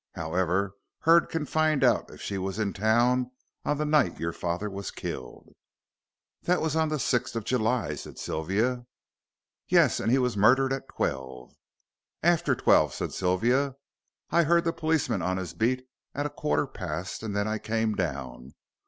However, 0.15 0.73
Hurd 1.01 1.29
can 1.29 1.45
find 1.45 1.83
out 1.83 2.09
if 2.09 2.19
she 2.19 2.39
was 2.39 2.57
in 2.57 2.73
town 2.73 3.29
on 3.63 3.77
the 3.77 3.85
night 3.85 4.19
your 4.19 4.33
father 4.33 4.67
was 4.67 4.89
killed." 4.89 5.53
"That 6.41 6.59
was 6.59 6.75
on 6.75 6.89
the 6.89 6.97
sixth 6.97 7.35
of 7.35 7.43
July," 7.43 7.93
said 7.93 8.17
Sylvia. 8.17 8.87
"Yes. 9.67 9.99
And 9.99 10.11
he 10.11 10.17
was 10.17 10.35
murdered 10.35 10.73
at 10.73 10.87
twelve." 10.89 11.53
"After 12.23 12.55
twelve," 12.55 12.95
said 12.95 13.13
Sylvia. 13.13 13.75
"I 14.31 14.41
heard 14.41 14.63
the 14.63 14.73
policeman 14.73 15.21
on 15.21 15.37
his 15.37 15.53
beat 15.53 15.85
at 16.15 16.25
a 16.25 16.31
quarter 16.31 16.65
past, 16.65 17.21
and 17.21 17.35
then 17.35 17.47
I 17.47 17.59
came 17.59 17.93
down. 17.93 18.55